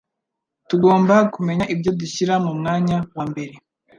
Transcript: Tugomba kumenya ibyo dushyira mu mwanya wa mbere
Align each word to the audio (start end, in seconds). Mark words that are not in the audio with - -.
Tugomba 0.69 1.15
kumenya 1.33 1.65
ibyo 1.73 1.91
dushyira 1.99 2.33
mu 2.45 2.51
mwanya 2.59 2.97
wa 3.15 3.23
mbere 3.31 3.53